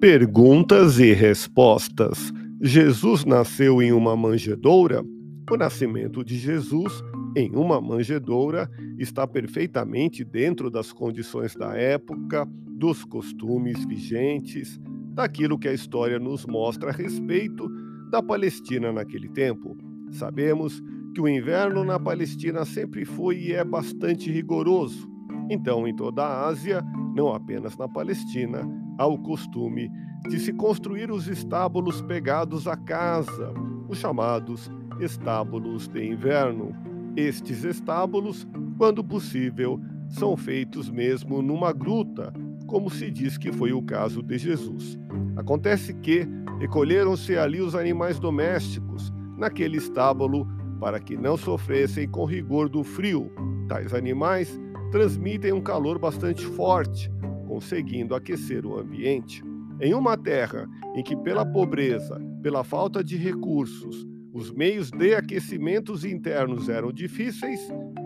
[0.00, 2.32] Perguntas e respostas.
[2.62, 5.04] Jesus nasceu em uma manjedoura?
[5.50, 7.02] O nascimento de Jesus
[7.36, 14.78] em uma manjedoura está perfeitamente dentro das condições da época, dos costumes vigentes,
[15.14, 17.68] daquilo que a história nos mostra a respeito
[18.08, 19.76] da Palestina naquele tempo.
[20.12, 20.80] Sabemos
[21.12, 25.08] que o inverno na Palestina sempre foi e é bastante rigoroso.
[25.50, 26.84] Então, em toda a Ásia,
[27.18, 28.60] não apenas na Palestina,
[28.96, 29.90] há o costume
[30.28, 33.52] de se construir os estábulos pegados à casa,
[33.88, 36.72] os chamados estábulos de inverno.
[37.16, 42.32] Estes estábulos, quando possível, são feitos mesmo numa gruta,
[42.68, 44.96] como se diz que foi o caso de Jesus.
[45.36, 46.24] Acontece que
[46.60, 50.46] recolheram-se ali os animais domésticos, naquele estábulo,
[50.78, 53.32] para que não sofressem com rigor do frio.
[53.66, 54.56] Tais animais
[54.90, 57.10] transmitem um calor bastante forte,
[57.46, 59.42] conseguindo aquecer o ambiente.
[59.80, 66.04] Em uma terra em que, pela pobreza, pela falta de recursos, os meios de aquecimentos
[66.04, 67.60] internos eram difíceis,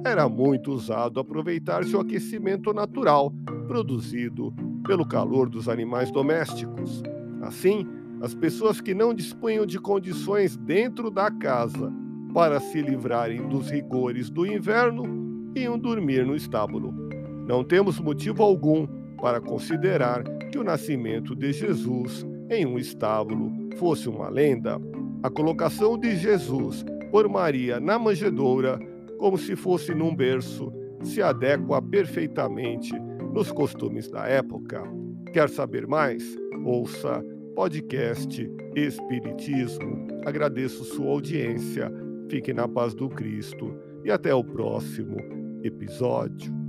[0.04, 3.32] era muito usado aproveitar-se o aquecimento natural
[3.66, 4.52] produzido
[4.86, 7.02] pelo calor dos animais domésticos.
[7.42, 7.86] Assim,
[8.20, 11.92] as pessoas que não dispunham de condições dentro da casa
[12.32, 16.92] para se livrarem dos rigores do inverno iam dormir no estábulo.
[17.46, 18.86] Não temos motivo algum
[19.20, 24.80] para considerar que o nascimento de Jesus em um estábulo fosse uma lenda.
[25.22, 28.78] A colocação de Jesus por Maria na manjedoura,
[29.18, 30.72] como se fosse num berço,
[31.02, 32.92] se adequa perfeitamente
[33.32, 34.82] nos costumes da época.
[35.32, 36.36] Quer saber mais?
[36.64, 40.06] Ouça podcast Espiritismo.
[40.24, 41.92] Agradeço sua audiência.
[42.28, 46.61] Fique na paz do Cristo e até o próximo episódio.